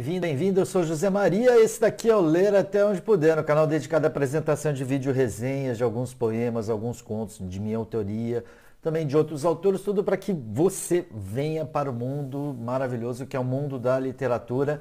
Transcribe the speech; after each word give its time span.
bem-vindo, 0.00 0.20
bem-vindo. 0.22 0.60
Eu 0.60 0.64
sou 0.64 0.82
José 0.82 1.10
Maria. 1.10 1.62
Esse 1.62 1.78
daqui 1.78 2.08
é 2.08 2.16
o 2.16 2.22
Ler 2.22 2.54
Até 2.54 2.82
Onde 2.82 3.02
Puder, 3.02 3.36
no 3.36 3.44
canal 3.44 3.66
dedicado 3.66 4.06
à 4.06 4.08
apresentação 4.08 4.72
de 4.72 4.82
vídeo 4.82 5.12
resenhas 5.12 5.76
de 5.76 5.84
alguns 5.84 6.14
poemas, 6.14 6.70
alguns 6.70 7.02
contos 7.02 7.38
de 7.38 7.60
minha 7.60 7.76
autoria, 7.76 8.42
também 8.80 9.06
de 9.06 9.14
outros 9.14 9.44
autores, 9.44 9.82
tudo 9.82 10.02
para 10.02 10.16
que 10.16 10.32
você 10.32 11.04
venha 11.12 11.66
para 11.66 11.90
o 11.90 11.92
mundo 11.92 12.56
maravilhoso 12.58 13.26
que 13.26 13.36
é 13.36 13.38
o 13.38 13.44
mundo 13.44 13.78
da 13.78 14.00
literatura. 14.00 14.80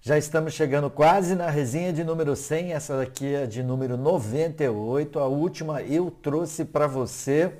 Já 0.00 0.18
estamos 0.18 0.54
chegando 0.54 0.90
quase 0.90 1.36
na 1.36 1.48
resenha 1.48 1.92
de 1.92 2.02
número 2.02 2.34
100, 2.34 2.72
essa 2.72 2.96
daqui 2.96 3.32
é 3.32 3.46
de 3.46 3.62
número 3.62 3.96
98. 3.96 5.20
A 5.20 5.26
última 5.26 5.82
eu 5.82 6.10
trouxe 6.10 6.64
para 6.64 6.88
você 6.88 7.52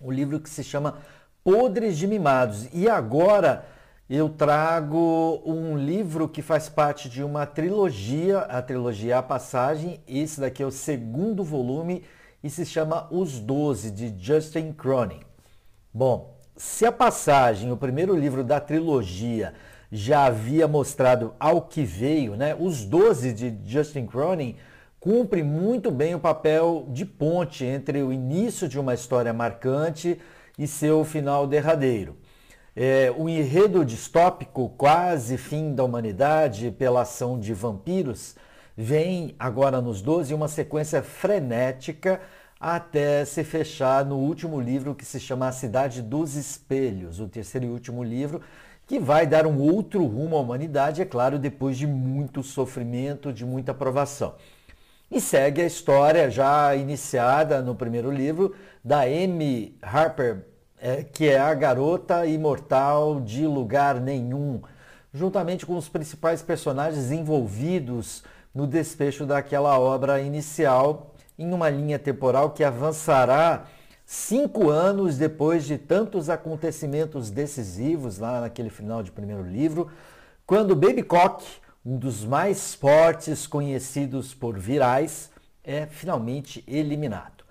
o 0.00 0.08
livro 0.08 0.38
que 0.38 0.48
se 0.48 0.62
chama 0.62 0.98
Podres 1.42 1.98
de 1.98 2.06
Mimados. 2.06 2.68
E 2.72 2.88
agora 2.88 3.71
eu 4.14 4.28
trago 4.28 5.42
um 5.42 5.74
livro 5.74 6.28
que 6.28 6.42
faz 6.42 6.68
parte 6.68 7.08
de 7.08 7.24
uma 7.24 7.46
trilogia, 7.46 8.40
a 8.40 8.60
trilogia 8.60 9.16
A 9.16 9.22
Passagem. 9.22 10.02
Esse 10.06 10.38
daqui 10.38 10.62
é 10.62 10.66
o 10.66 10.70
segundo 10.70 11.42
volume 11.42 12.04
e 12.44 12.50
se 12.50 12.66
chama 12.66 13.08
Os 13.10 13.38
Doze, 13.38 13.90
de 13.90 14.14
Justin 14.22 14.70
Cronin. 14.74 15.20
Bom, 15.94 16.38
se 16.54 16.84
a 16.84 16.92
Passagem, 16.92 17.72
o 17.72 17.76
primeiro 17.78 18.14
livro 18.14 18.44
da 18.44 18.60
trilogia, 18.60 19.54
já 19.90 20.26
havia 20.26 20.68
mostrado 20.68 21.32
ao 21.40 21.62
que 21.62 21.82
veio, 21.82 22.36
né? 22.36 22.54
Os 22.54 22.84
Doze, 22.84 23.32
de 23.32 23.56
Justin 23.64 24.04
Cronin, 24.04 24.56
cumpre 25.00 25.42
muito 25.42 25.90
bem 25.90 26.14
o 26.14 26.20
papel 26.20 26.84
de 26.90 27.06
ponte 27.06 27.64
entre 27.64 28.02
o 28.02 28.12
início 28.12 28.68
de 28.68 28.78
uma 28.78 28.92
história 28.92 29.32
marcante 29.32 30.20
e 30.58 30.66
seu 30.66 31.02
final 31.02 31.46
derradeiro. 31.46 32.14
É, 32.74 33.12
o 33.14 33.28
enredo 33.28 33.84
distópico, 33.84 34.70
quase 34.78 35.36
fim 35.36 35.74
da 35.74 35.84
humanidade 35.84 36.70
pela 36.70 37.02
ação 37.02 37.38
de 37.38 37.52
vampiros, 37.52 38.34
vem 38.74 39.34
agora 39.38 39.78
nos 39.82 40.00
12 40.00 40.32
uma 40.32 40.48
sequência 40.48 41.02
frenética 41.02 42.20
até 42.58 43.26
se 43.26 43.44
fechar 43.44 44.06
no 44.06 44.16
último 44.16 44.58
livro 44.58 44.94
que 44.94 45.04
se 45.04 45.20
chama 45.20 45.48
A 45.48 45.52
Cidade 45.52 46.00
dos 46.00 46.34
Espelhos, 46.34 47.20
o 47.20 47.28
terceiro 47.28 47.66
e 47.66 47.70
último 47.70 48.02
livro, 48.02 48.40
que 48.86 48.98
vai 48.98 49.26
dar 49.26 49.46
um 49.46 49.60
outro 49.60 50.06
rumo 50.06 50.36
à 50.36 50.40
humanidade, 50.40 51.02
é 51.02 51.04
claro, 51.04 51.38
depois 51.38 51.76
de 51.76 51.86
muito 51.86 52.42
sofrimento, 52.42 53.32
de 53.34 53.44
muita 53.44 53.74
provação. 53.74 54.34
E 55.10 55.20
segue 55.20 55.60
a 55.60 55.66
história 55.66 56.30
já 56.30 56.74
iniciada 56.74 57.60
no 57.60 57.74
primeiro 57.74 58.10
livro 58.10 58.54
da 58.82 59.00
Amy 59.02 59.76
Harper 59.82 60.51
é, 60.82 61.04
que 61.04 61.28
é 61.28 61.38
a 61.38 61.54
garota 61.54 62.26
imortal 62.26 63.20
de 63.20 63.46
lugar 63.46 64.00
nenhum, 64.00 64.60
juntamente 65.14 65.64
com 65.64 65.76
os 65.76 65.88
principais 65.88 66.42
personagens 66.42 67.12
envolvidos 67.12 68.24
no 68.52 68.66
desfecho 68.66 69.24
daquela 69.24 69.78
obra 69.78 70.20
inicial, 70.20 71.14
em 71.38 71.52
uma 71.52 71.70
linha 71.70 72.00
temporal 72.00 72.50
que 72.50 72.64
avançará 72.64 73.66
cinco 74.04 74.70
anos 74.70 75.16
depois 75.16 75.64
de 75.64 75.78
tantos 75.78 76.28
acontecimentos 76.28 77.30
decisivos 77.30 78.18
lá 78.18 78.40
naquele 78.40 78.68
final 78.68 79.04
de 79.04 79.12
primeiro 79.12 79.44
livro, 79.44 79.88
quando 80.44 80.74
Baby 80.74 81.04
Cock, 81.04 81.44
um 81.86 81.96
dos 81.96 82.24
mais 82.24 82.74
fortes 82.74 83.46
conhecidos 83.46 84.34
por 84.34 84.58
virais, 84.58 85.30
é 85.62 85.86
finalmente 85.86 86.64
eliminado. 86.66 87.41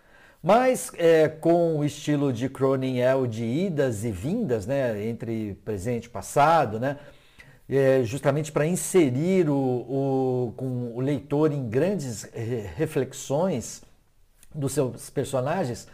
Mas 0.44 0.92
é, 0.98 1.30
com 1.30 1.78
o 1.78 1.86
estilo 1.86 2.34
de 2.34 2.50
Cronin 2.50 3.00
o 3.14 3.28
de 3.28 3.44
idas 3.44 4.04
e 4.04 4.12
vindas, 4.12 4.66
né, 4.66 5.06
entre 5.06 5.54
presente 5.64 6.06
e 6.06 6.10
passado, 6.10 6.80
né, 6.80 6.98
é, 7.70 8.04
justamente 8.04 8.52
para 8.52 8.66
inserir 8.66 9.50
o, 9.50 9.56
o, 9.56 10.54
com 10.58 10.94
o 10.96 11.00
leitor 11.00 11.52
em 11.52 11.70
grandes 11.70 12.24
reflexões 12.76 13.84
dos 14.54 14.72
seus 14.74 15.12
personagens, 15.12 15.88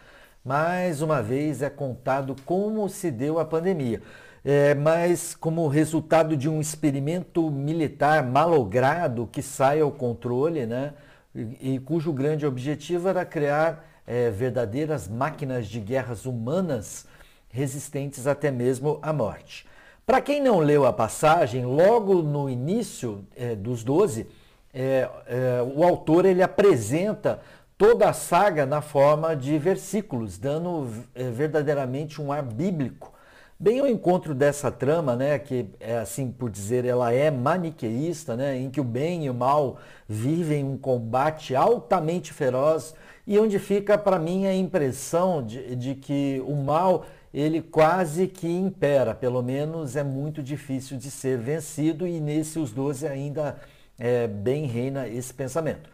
mais 0.46 1.02
uma 1.02 1.22
vez 1.22 1.62
é 1.62 1.70
contado 1.70 2.34
como 2.46 2.88
se 2.88 3.12
deu 3.12 3.40
a 3.40 3.46
pandemia. 3.46 4.02
É, 4.46 4.74
mas 4.74 5.36
como 5.36 5.68
resultado 5.68 6.38
de 6.38 6.48
um 6.48 6.62
experimento 6.62 7.52
militar 7.52 8.24
malogrado 8.24 9.28
que 9.30 9.42
sai 9.42 9.82
ao 9.82 9.92
controle, 9.92 10.66
né, 10.66 10.94
e, 11.36 11.76
e 11.76 11.80
cujo 11.80 12.14
grande 12.14 12.46
objetivo 12.46 13.10
era 13.10 13.26
criar 13.26 13.97
é, 14.08 14.32
verdadeiras 14.32 15.08
máquinas 15.08 15.68
de 15.68 15.80
guerras 15.82 16.26
humanas 16.26 17.06
resistentes 17.50 18.26
até 18.26 18.50
mesmo 18.50 18.98
à 19.02 19.12
morte. 19.12 19.68
Para 20.06 20.22
quem 20.22 20.42
não 20.42 20.60
leu 20.60 20.86
a 20.86 20.94
passagem, 20.94 21.66
logo 21.66 22.22
no 22.22 22.50
início 22.50 23.26
é, 23.36 23.54
dos 23.56 23.84
12, 23.84 24.26
é, 24.74 25.10
é, 25.28 25.62
o 25.76 25.84
autor 25.84 26.26
ele 26.26 26.42
apresenta 26.42 27.42
toda 27.78 28.10
a 28.10 28.14
saga 28.14 28.66
na 28.66 28.82
forma 28.82 29.36
de 29.36 29.58
versículos, 29.58 30.38
dando 30.38 30.88
é, 31.14 31.30
verdadeiramente 31.30 32.22
um 32.22 32.32
ar 32.32 32.42
bíblico. 32.42 33.12
Bem 33.60 33.80
ao 33.80 33.88
encontro 33.88 34.36
dessa 34.36 34.72
trama, 34.72 35.16
né, 35.16 35.40
que 35.40 35.66
é 35.80 35.98
assim 35.98 36.32
por 36.32 36.50
dizer, 36.50 36.86
ela 36.86 37.12
é 37.12 37.32
maniqueísta, 37.32 38.36
né, 38.36 38.56
em 38.56 38.70
que 38.70 38.80
o 38.80 38.84
bem 38.84 39.26
e 39.26 39.30
o 39.30 39.34
mal 39.34 39.78
vivem 40.08 40.64
um 40.64 40.78
combate 40.78 41.56
altamente 41.56 42.32
feroz 42.32 42.94
e 43.28 43.38
onde 43.38 43.60
fica 43.60 43.98
para 43.98 44.18
mim 44.18 44.48
a 44.48 44.56
impressão 44.56 45.46
de, 45.46 45.76
de 45.76 45.96
que 45.96 46.42
o 46.48 46.56
mal 46.56 47.06
ele 47.34 47.62
quase 47.62 48.26
que 48.26 48.48
impera, 48.48 49.14
pelo 49.14 49.44
menos 49.44 49.98
é 49.98 50.04
muito 50.04 50.42
difícil 50.42 50.98
de 50.98 51.12
ser 51.12 51.38
vencido 51.38 52.08
e 52.08 52.22
nesse 52.22 52.58
os 52.58 52.72
12 52.72 53.06
ainda 53.06 53.58
é, 54.00 54.28
bem 54.28 54.66
reina 54.66 55.08
esse 55.08 55.34
pensamento. 55.34 55.90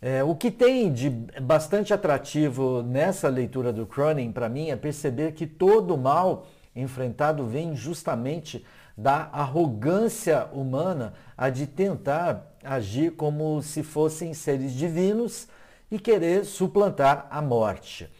É, 0.00 0.22
o 0.22 0.34
que 0.34 0.50
tem 0.50 0.92
de 0.92 1.10
bastante 1.10 1.92
atrativo 1.92 2.82
nessa 2.82 3.28
leitura 3.28 3.72
do 3.72 3.84
Cronin 3.84 4.30
para 4.30 4.48
mim 4.48 4.70
é 4.70 4.76
perceber 4.76 5.32
que 5.32 5.46
todo 5.46 5.98
mal 5.98 6.46
enfrentado 6.74 7.44
vem 7.46 7.74
justamente 7.74 8.64
da 8.96 9.28
arrogância 9.32 10.46
humana 10.52 11.14
a 11.36 11.50
de 11.50 11.66
tentar 11.66 12.46
agir 12.62 13.12
como 13.12 13.60
se 13.60 13.82
fossem 13.82 14.32
seres 14.32 14.72
divinos 14.72 15.48
e 15.90 15.98
querer 15.98 16.44
suplantar 16.44 17.26
a 17.30 17.40
morte. 17.40 18.10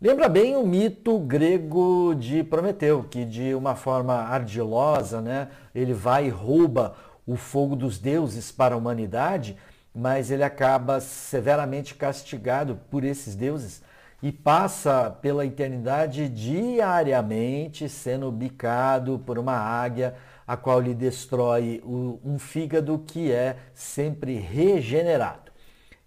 Lembra 0.00 0.30
bem 0.30 0.56
o 0.56 0.66
mito 0.66 1.18
grego 1.18 2.14
de 2.14 2.42
Prometeu, 2.42 3.04
que 3.04 3.24
de 3.24 3.54
uma 3.54 3.74
forma 3.74 4.14
ardilosa, 4.14 5.20
né, 5.20 5.48
ele 5.74 5.92
vai 5.92 6.26
e 6.26 6.30
rouba 6.30 6.94
o 7.26 7.36
fogo 7.36 7.76
dos 7.76 7.98
deuses 7.98 8.50
para 8.50 8.74
a 8.74 8.78
humanidade, 8.78 9.58
mas 9.94 10.30
ele 10.30 10.42
acaba 10.42 11.00
severamente 11.00 11.94
castigado 11.94 12.78
por 12.90 13.04
esses 13.04 13.34
deuses 13.34 13.82
e 14.22 14.32
passa 14.32 15.10
pela 15.10 15.44
eternidade 15.44 16.28
diariamente 16.28 17.88
sendo 17.88 18.32
bicado 18.32 19.18
por 19.18 19.38
uma 19.38 19.56
águia, 19.56 20.14
a 20.46 20.56
qual 20.56 20.80
lhe 20.80 20.94
destrói 20.94 21.82
um 21.84 22.38
fígado 22.38 22.98
que 23.06 23.30
é 23.30 23.56
sempre 23.74 24.34
regenerado. 24.36 25.49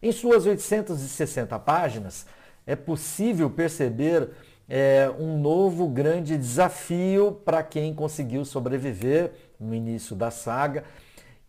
Em 0.03 0.11
suas 0.11 0.45
860 0.45 1.57
páginas, 1.59 2.25
é 2.67 2.75
possível 2.75 3.49
perceber 3.49 4.31
é, 4.67 5.09
um 5.17 5.37
novo 5.37 5.87
grande 5.87 6.37
desafio 6.37 7.39
para 7.45 7.63
quem 7.63 7.93
conseguiu 7.93 8.43
sobreviver 8.43 9.31
no 9.57 9.73
início 9.73 10.13
da 10.13 10.29
saga. 10.29 10.83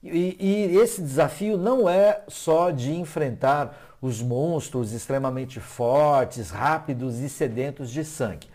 E, 0.00 0.36
e, 0.38 0.76
esse 0.76 1.02
desafio 1.02 1.58
não 1.58 1.88
é 1.88 2.22
só 2.28 2.70
de 2.70 2.94
enfrentar 2.94 3.96
os 4.00 4.22
monstros 4.22 4.92
extremamente 4.92 5.58
fortes, 5.58 6.50
rápidos 6.50 7.18
e 7.18 7.28
sedentos 7.28 7.90
de 7.90 8.04
sangue, 8.04 8.46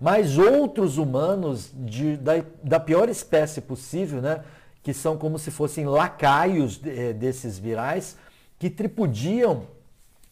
mas 0.00 0.38
outros 0.38 0.96
humanos 0.96 1.72
de, 1.74 2.16
da, 2.18 2.34
da, 2.62 2.78
pior 2.78 3.08
espécie 3.08 3.60
possível, 3.60 4.22
né, 4.22 4.44
que 4.80 4.94
são 4.94 5.16
como 5.16 5.40
se 5.40 5.50
fossem 5.50 5.86
lacaios 5.86 6.80
é, 6.84 7.12
desses 7.12 7.58
virais, 7.58 8.16
que 8.64 8.70
tripudiam 8.70 9.66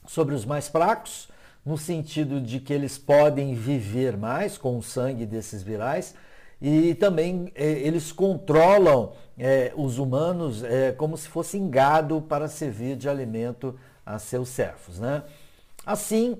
sobre 0.07 0.35
os 0.35 0.47
mais 0.47 0.67
fracos, 0.67 1.29
no 1.63 1.77
sentido 1.77 2.41
de 2.41 2.61
que 2.61 2.73
eles 2.73 2.97
podem 2.97 3.55
viver 3.55 4.17
mais 4.17 4.57
com 4.57 4.79
o 4.79 4.83
sangue 4.83 5.27
desses 5.27 5.63
virais, 5.63 6.15
e 6.59 6.95
também 6.95 7.53
é, 7.55 7.73
eles 7.73 8.11
controlam 8.11 9.13
é, 9.39 9.71
os 9.77 9.99
humanos 9.99 10.65
é, 10.65 10.93
como 10.93 11.15
se 11.19 11.29
fossem 11.29 11.69
gado 11.69 12.23
para 12.23 12.49
servir 12.49 12.97
de 12.97 13.07
alimento 13.07 13.79
a 14.07 14.19
seus 14.19 14.49
servos. 14.49 14.99
Né? 14.99 15.23
Assim, 15.85 16.39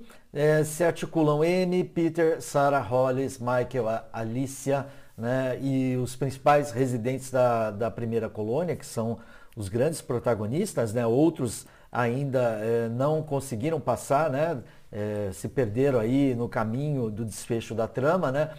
se 0.65 0.83
articulam 0.83 1.45
M, 1.45 1.85
Peter, 1.85 2.41
Sarah, 2.41 2.81
Hollis, 2.81 3.39
Michael, 3.39 4.03
Alicia 4.11 4.87
né, 5.15 5.59
e 5.61 5.95
os 5.99 6.17
principais 6.17 6.71
residentes 6.71 7.31
da, 7.31 7.71
da 7.71 7.91
primeira 7.91 8.31
colônia, 8.31 8.77
que 8.77 8.87
são 8.87 9.19
os 9.55 9.69
grandes 9.69 10.01
protagonistas, 10.01 10.95
né, 10.95 11.07
outros 11.07 11.67
ainda 11.93 12.59
é, 12.63 12.89
não 12.89 13.23
conseguiram 13.23 13.79
passar, 13.79 14.31
né? 14.31 14.59
É, 14.91 15.31
se 15.33 15.47
perderam 15.49 16.01
aí 16.01 16.35
no 16.35 16.49
caminho 16.49 17.11
do 17.11 17.25
desfecho 17.25 17.75
da 17.75 17.87
trama, 17.87 18.33
né? 18.33 18.51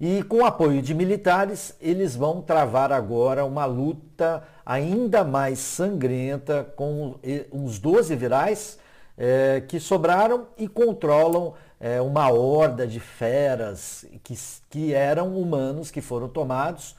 E 0.00 0.24
com 0.24 0.38
o 0.38 0.44
apoio 0.44 0.82
de 0.82 0.92
militares, 0.92 1.76
eles 1.80 2.16
vão 2.16 2.42
travar 2.42 2.92
agora 2.92 3.44
uma 3.44 3.64
luta 3.64 4.42
ainda 4.66 5.22
mais 5.22 5.60
sangrenta 5.60 6.64
com 6.74 7.14
os 7.52 7.78
12 7.78 8.16
virais 8.16 8.78
que 9.68 9.78
sobraram 9.78 10.48
e 10.58 10.66
controlam 10.66 11.54
uma 12.04 12.28
horda 12.32 12.88
de 12.88 12.98
feras 12.98 14.04
que, 14.24 14.36
que 14.68 14.92
eram 14.92 15.38
humanos 15.38 15.92
que 15.92 16.00
foram 16.00 16.28
tomados 16.28 16.96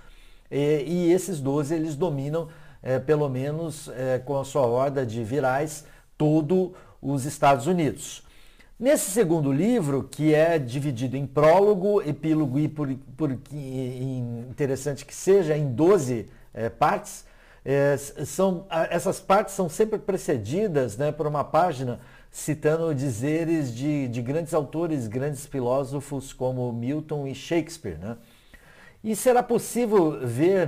e 0.49 1.11
esses 1.11 1.41
12 1.41 1.75
eles 1.75 1.95
dominam 1.95 2.47
é, 2.85 2.99
pelo 2.99 3.27
menos 3.27 3.89
é, 3.89 4.19
com 4.19 4.39
a 4.39 4.45
sua 4.45 4.61
horda 4.61 5.03
de 5.03 5.23
virais 5.23 5.83
todo 6.15 6.75
os 7.01 7.25
Estados 7.25 7.65
Unidos. 7.65 8.23
Nesse 8.79 9.09
segundo 9.09 9.51
livro, 9.51 10.03
que 10.03 10.35
é 10.35 10.59
dividido 10.59 11.17
em 11.17 11.25
prólogo, 11.25 12.01
epílogo 12.01 12.59
e, 12.59 12.67
por, 12.67 12.93
por 13.17 13.31
interessante 14.51 15.05
que 15.05 15.15
seja, 15.15 15.57
em 15.57 15.71
12 15.71 16.27
é, 16.53 16.69
partes, 16.69 17.25
é, 17.63 17.97
são, 17.97 18.67
essas 18.89 19.19
partes 19.19 19.55
são 19.55 19.67
sempre 19.67 19.97
precedidas 19.97 20.97
né, 20.97 21.11
por 21.11 21.25
uma 21.25 21.43
página 21.43 21.99
citando 22.29 22.93
dizeres 22.93 23.73
de, 23.73 24.09
de 24.09 24.21
grandes 24.21 24.53
autores, 24.53 25.07
grandes 25.07 25.45
filósofos 25.45 26.33
como 26.33 26.71
Milton 26.71 27.25
e 27.25 27.33
Shakespeare. 27.33 27.97
Né? 27.97 28.17
E 29.05 29.15
será 29.15 29.43
possível 29.43 30.19
ver 30.19 30.67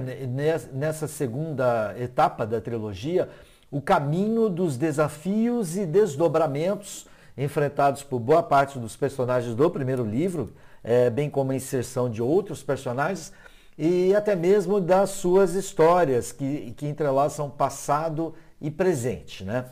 nessa 0.71 1.07
segunda 1.07 1.95
etapa 1.97 2.45
da 2.45 2.61
trilogia 2.61 3.27
o 3.71 3.81
caminho 3.81 4.47
dos 4.47 4.77
desafios 4.77 5.75
e 5.75 5.87
desdobramentos 5.87 7.07
enfrentados 7.35 8.03
por 8.03 8.19
boa 8.19 8.43
parte 8.43 8.77
dos 8.77 8.95
personagens 8.95 9.55
do 9.55 9.71
primeiro 9.71 10.05
livro, 10.05 10.53
é, 10.83 11.09
bem 11.09 11.31
como 11.31 11.51
a 11.51 11.55
inserção 11.55 12.11
de 12.11 12.21
outros 12.21 12.61
personagens 12.61 13.33
e 13.75 14.13
até 14.13 14.35
mesmo 14.35 14.79
das 14.79 15.09
suas 15.09 15.55
histórias 15.55 16.31
que, 16.31 16.75
que 16.77 16.85
entrelaçam 16.85 17.49
passado 17.49 18.35
e 18.61 18.69
presente. 18.69 19.43
Né? 19.43 19.65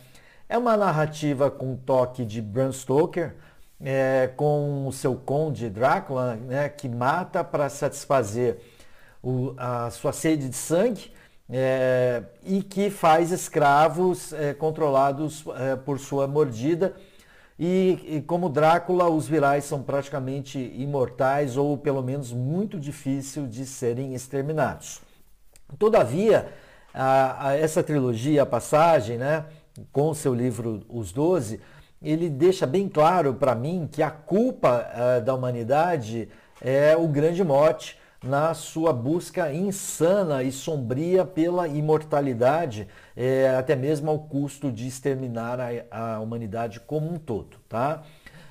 É 0.50 0.58
uma 0.58 0.76
narrativa 0.76 1.52
com 1.52 1.76
toque 1.76 2.26
de 2.26 2.42
Bram 2.42 2.72
Stoker, 2.72 3.36
é, 3.84 4.30
com 4.36 4.88
o 4.88 4.92
seu 4.92 5.16
conde 5.16 5.70
Drácula, 5.70 6.36
né, 6.36 6.70
que 6.70 6.88
mata 6.88 7.44
para 7.44 7.70
satisfazer 7.70 8.58
o, 9.22 9.54
a 9.58 9.90
sua 9.90 10.14
sede 10.14 10.50
de 10.50 10.56
sangue 10.56 11.12
é, 11.50 12.24
e 12.44 12.62
que 12.64 12.90
faz 12.90 13.32
escravos 13.32 14.34
é, 14.34 14.54
controlados 14.54 15.44
é, 15.58 15.76
por 15.76 16.00
sua 16.00 16.28
mordida 16.28 16.96
e, 17.58 18.18
e, 18.18 18.22
como 18.22 18.50
Drácula, 18.50 19.10
os 19.10 19.28
virais 19.28 19.64
são 19.64 19.82
praticamente 19.82 20.60
imortais 20.76 21.56
ou 21.56 21.78
pelo 21.78 22.04
menos 22.04 22.34
muito 22.34 22.78
difícil 22.78 23.48
de 23.48 23.66
serem 23.66 24.14
exterminados. 24.14 25.02
Todavia, 25.80 26.52
a, 26.94 27.50
a 27.50 27.58
essa 27.58 27.82
trilogia, 27.82 28.44
a 28.44 28.46
passagem, 28.46 29.18
né, 29.18 29.46
com 29.92 30.14
seu 30.14 30.34
livro 30.34 30.86
Os 30.90 31.14
Doze, 31.14 31.62
ele 32.06 32.30
deixa 32.30 32.66
bem 32.66 32.88
claro 32.88 33.34
para 33.34 33.56
mim 33.56 33.90
que 33.92 34.04
a 34.04 34.12
culpa 34.12 34.86
uh, 34.86 35.24
da 35.24 35.34
humanidade 35.34 36.30
é 36.62 36.96
o 36.96 37.08
grande 37.08 37.44
mote 37.44 37.98
na 38.24 38.54
sua 38.54 38.92
busca 38.92 39.54
insana 39.54 40.42
e 40.42 40.52
sombria 40.52 41.24
pela 41.24 41.68
imortalidade, 41.68 42.88
é, 43.16 43.56
até 43.56 43.76
mesmo 43.76 44.10
ao 44.10 44.20
custo 44.20 44.72
de 44.72 44.88
exterminar 44.88 45.60
a, 45.60 46.16
a 46.16 46.20
humanidade 46.20 46.80
como 46.80 47.14
um 47.14 47.18
todo. 47.20 47.58
Tá? 47.70 48.02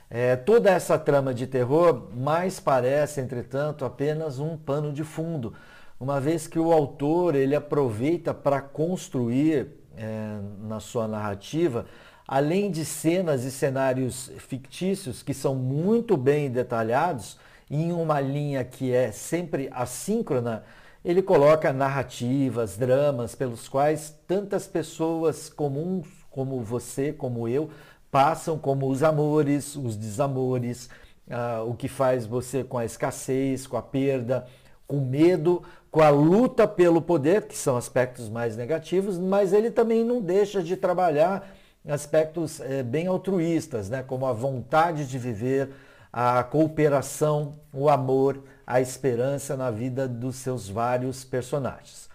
É, 0.09 0.37
toda 0.37 0.71
essa 0.71 0.97
trama 0.97 1.35
de 1.35 1.47
terror 1.47 2.09
mais 2.15 2.61
parece, 2.61 3.21
entretanto, 3.21 3.85
apenas 3.85 4.39
um 4.39 4.57
pano 4.57 4.93
de 4.93 5.03
fundo, 5.03 5.55
uma 5.99 6.21
vez 6.21 6.47
que 6.47 6.59
o 6.59 6.73
autor 6.73 7.35
ele 7.35 7.57
aproveita 7.57 8.33
para 8.33 8.61
construir 8.61 9.69
é, 9.97 10.39
na 10.61 10.79
sua 10.79 11.09
narrativa, 11.09 11.87
além 12.27 12.71
de 12.71 12.85
cenas 12.85 13.45
e 13.45 13.51
cenários 13.51 14.31
fictícios 14.39 15.23
que 15.23 15.35
são 15.35 15.55
muito 15.55 16.17
bem 16.17 16.51
detalhados, 16.51 17.39
em 17.71 17.93
uma 17.93 18.21
linha 18.21 18.65
que 18.65 18.93
é 18.93 19.11
sempre 19.11 19.69
assíncrona, 19.73 20.65
ele 21.05 21.23
coloca 21.23 21.73
narrativas, 21.73 22.77
dramas 22.77 23.35
pelos 23.35 23.69
quais 23.69 24.15
tantas 24.27 24.67
pessoas 24.67 25.51
comuns 25.51 26.07
como 26.31 26.61
você, 26.63 27.13
como 27.13 27.47
eu, 27.47 27.71
passam 28.11 28.59
como 28.59 28.89
os 28.89 29.03
amores, 29.03 29.77
os 29.77 29.97
desamores, 29.97 30.89
uh, 31.29 31.69
o 31.69 31.75
que 31.75 31.89
faz 31.89 32.27
você 32.27 32.65
com 32.65 32.79
a 32.79 32.85
escassez, 32.85 33.67
com 33.67 33.77
a 33.77 33.83
perda, 33.83 34.47
com 34.87 35.01
medo, 35.01 35.63
com 35.91 36.01
a 36.01 36.11
luta 36.11 36.67
pelo 36.67 37.03
poder, 37.03 37.47
que 37.47 37.57
são 37.57 37.77
aspectos 37.77 38.29
mais 38.29 38.57
negativos, 38.57 39.19
mas 39.19 39.53
ele 39.53 39.71
também 39.71 40.05
não 40.05 40.21
deixa 40.21 40.63
de 40.63 40.77
trabalhar 40.77 41.55
aspectos 41.87 42.61
é, 42.61 42.83
bem 42.83 43.07
altruístas, 43.07 43.91
né, 43.91 44.03
como 44.03 44.27
a 44.27 44.33
vontade 44.33 45.07
de 45.07 45.19
viver, 45.19 45.71
a 46.13 46.43
cooperação, 46.45 47.57
o 47.73 47.89
amor, 47.89 48.43
a 48.67 48.81
esperança 48.81 49.57
na 49.57 49.71
vida 49.71 50.07
dos 50.09 50.37
seus 50.37 50.69
vários 50.69 51.25
personagens. 51.25 52.09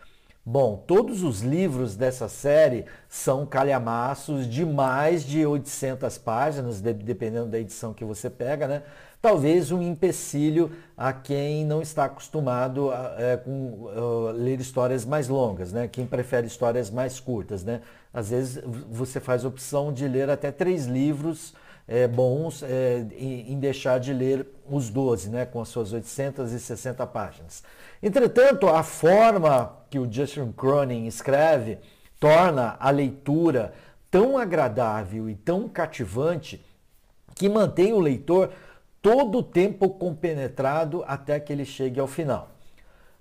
Bom, 0.45 0.83
todos 0.88 1.21
os 1.21 1.42
livros 1.42 1.95
dessa 1.95 2.27
série 2.27 2.86
são 3.07 3.45
calhamaços 3.45 4.48
de 4.48 4.66
mais 4.66 5.24
de 5.24 5.45
800 5.45 6.18
páginas, 6.18 6.81
dependendo 6.81 7.48
da 7.48 7.60
edição 7.60 7.94
que 7.94 8.04
você 8.04 8.30
pega, 8.30 8.68
né? 8.68 8.83
Talvez 9.21 9.71
um 9.71 9.81
empecilho 9.81 10.71
a 10.95 11.12
quem 11.12 11.66
não 11.66 11.81
está 11.81 12.06
acostumado 12.06 12.89
a 12.89 13.16
é, 13.18 13.38
com, 13.38 13.89
ler 14.33 14.62
histórias 14.62 15.04
mais 15.04 15.27
longas, 15.27 15.74
né? 15.74 15.89
Quem 15.89 16.06
prefere 16.06 16.48
histórias 16.48 16.89
mais 16.89 17.19
curtas, 17.19 17.63
né? 17.63 17.81
Às 18.13 18.30
vezes 18.30 18.63
você 18.89 19.19
faz 19.19 19.44
opção 19.44 19.92
de 19.92 20.07
ler 20.07 20.30
até 20.30 20.51
três 20.51 20.86
livros 20.86 21.54
é, 21.89 22.07
bons 22.07 22.62
é, 22.62 23.06
em, 23.18 23.54
em, 23.54 23.60
deixar 23.60 24.00
de 24.00 24.13
ler 24.13 24.45
os 24.69 24.92
12, 24.92 25.30
né, 25.30 25.44
com 25.44 25.60
as 25.60 25.69
suas 25.69 25.92
860 25.92 27.06
páginas. 27.07 27.63
Entretanto, 28.01 28.68
a 28.68 28.83
forma 28.83 29.75
que 29.89 29.98
o 29.98 30.10
Justin 30.10 30.51
Cronin 30.51 31.07
escreve 31.07 31.80
torna 32.19 32.77
a 32.80 32.92
leitura 32.92 33.74
tão 34.12 34.38
agradável 34.38 35.27
e 35.27 35.36
tão 35.36 35.68
cativante 35.68 36.63
que 37.33 37.50
mantém 37.50 37.92
o 37.92 38.00
leitor 38.00 38.51
todo 39.01 39.40
o 39.40 39.44
tempo 39.44 39.90
compenetrado 39.90 41.04
até 41.07 41.40
que 41.40 41.53
ele 41.53 41.65
chegue 41.65 42.00
ao 42.00 42.08
final. 42.08 42.50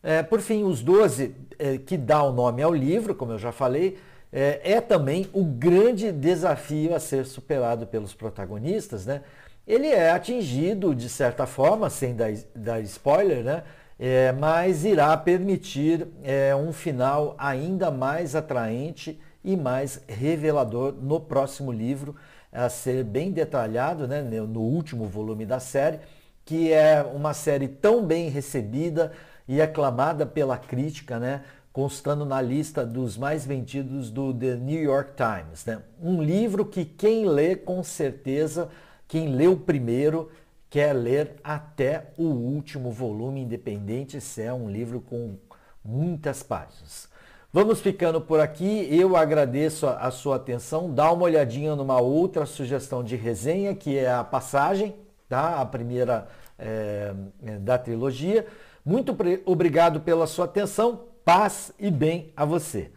É, 0.03 0.23
por 0.23 0.41
fim, 0.41 0.63
os 0.63 0.83
12, 0.83 1.35
é, 1.59 1.79
que 1.79 1.97
dá 1.97 2.23
o 2.23 2.33
nome 2.33 2.63
ao 2.63 2.73
livro, 2.73 3.15
como 3.15 3.33
eu 3.33 3.39
já 3.39 3.53
falei, 3.53 3.99
é, 4.33 4.61
é, 4.73 4.81
também 4.81 5.29
o 5.33 5.45
grande 5.45 6.13
desafio 6.13 6.95
a 6.95 7.01
ser 7.01 7.25
superado 7.25 7.87
pelos 7.87 8.15
protagonistas, 8.15 9.07
né? 9.07 9.23
Ele 9.67 9.87
é 9.87 10.11
atingido 10.11 10.95
de 10.95 11.09
certa 11.09 11.47
forma, 11.47 11.91
sem 11.91 12.15
dar, 12.15 12.33
dar 12.55 12.81
spoiler, 12.81 13.43
né? 13.43 13.63
É, 13.99 14.33
mas 14.33 14.85
irá 14.85 15.17
permitir 15.17 16.07
é, 16.23 16.55
um 16.55 16.73
final 16.73 17.35
ainda 17.37 17.91
mais 17.91 18.37
atraente 18.37 19.21
e 19.43 19.57
mais 19.57 20.01
revelador 20.07 20.93
no 20.93 21.19
próximo 21.19 21.73
livro, 21.73 22.15
a 22.53 22.69
ser 22.69 23.05
bem 23.05 23.31
detalhado, 23.31 24.07
né? 24.07 24.23
no 24.23 24.61
último 24.61 25.07
volume 25.07 25.45
da 25.45 25.61
série, 25.61 26.01
que 26.45 26.73
é 26.73 27.03
uma 27.03 27.35
série 27.35 27.69
tão 27.69 28.05
bem 28.05 28.29
recebida 28.29 29.13
e 29.47 29.61
aclamada 29.61 30.25
pela 30.25 30.57
crítica, 30.57 31.19
né? 31.19 31.43
constando 31.73 32.25
na 32.25 32.41
lista 32.41 32.85
dos 32.85 33.17
mais 33.17 33.47
vendidos 33.47 34.11
do 34.11 34.35
The 34.35 34.57
New 34.57 34.83
York 34.83 35.13
Times. 35.15 35.65
Né? 35.65 35.81
Um 36.01 36.23
livro 36.23 36.65
que 36.65 36.85
quem 36.85 37.27
lê, 37.27 37.55
com 37.55 37.83
certeza, 37.85 38.69
quem 39.07 39.47
o 39.47 39.57
primeiro, 39.57 40.31
quer 40.71 40.93
ler 40.93 41.37
até 41.43 42.13
o 42.17 42.25
último 42.25 42.91
volume, 42.91 43.43
independente 43.43 44.21
se 44.21 44.43
é 44.43 44.53
um 44.53 44.71
livro 44.71 45.01
com 45.01 45.37
muitas 45.85 46.43
páginas. 46.43 47.09
Vamos 47.51 47.81
ficando 47.81 48.21
por 48.21 48.41
aqui. 48.41 48.87
Eu 48.91 49.17
agradeço 49.17 49.87
a, 49.87 50.11
sua 50.11 50.37
atenção. 50.37 50.93
Dá 50.93 51.11
uma 51.11 51.23
olhadinha 51.23 51.75
numa 51.75 51.99
outra 51.99 52.45
sugestão 52.45 53.03
de 53.03 53.17
resenha, 53.17 53.75
que 53.75 53.97
é 53.97 54.13
a 54.13 54.23
passagem, 54.23 54.95
tá? 55.31 55.59
a 55.59 55.65
primeira 55.65 56.29
é, 56.59 57.15
da 57.61 57.79
trilogia. 57.79 58.47
Muito 58.85 59.17
obrigado 59.47 60.01
pela 60.01 60.27
sua 60.27 60.45
atenção. 60.45 61.07
Paz 61.25 61.73
e 61.79 61.91
bem 61.91 62.33
a 62.37 62.45
você. 62.45 62.91